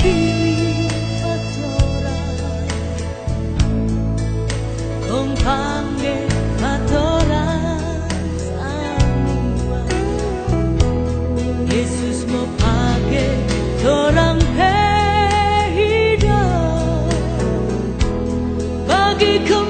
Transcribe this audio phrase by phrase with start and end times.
[0.00, 0.88] 비밀
[1.20, 2.08] 같더라.
[5.08, 6.26] 건방에
[6.60, 7.34] 같더라.
[8.48, 9.70] 삶과
[11.72, 13.12] 예수 못하게
[13.82, 14.38] 더랑
[15.66, 16.28] 페이라
[18.88, 19.65] 바기 그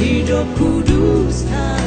[0.00, 1.79] hidup kuduskan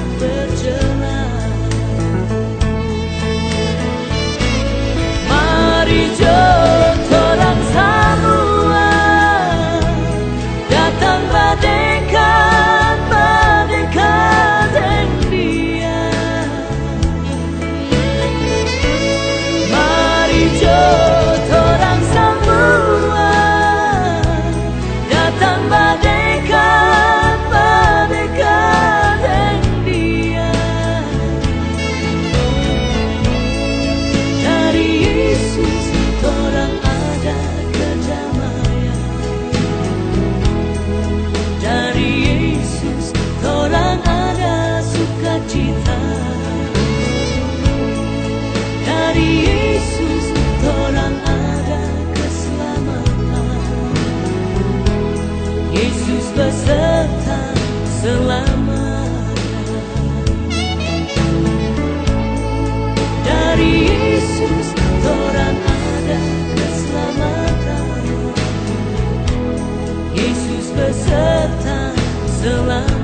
[71.14, 71.94] datang
[72.26, 73.03] selalu